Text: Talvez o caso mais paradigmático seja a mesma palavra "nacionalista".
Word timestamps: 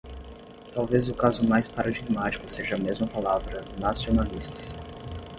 Talvez 0.73 1.09
o 1.09 1.13
caso 1.13 1.47
mais 1.47 1.67
paradigmático 1.67 2.49
seja 2.49 2.73
a 2.73 2.77
mesma 2.79 3.05
palavra 3.05 3.63
"nacionalista". 3.77 4.63